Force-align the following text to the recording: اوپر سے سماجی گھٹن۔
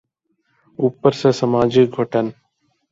اوپر 0.79 1.11
سے 1.19 1.29
سماجی 1.39 1.83
گھٹن۔ 1.97 2.25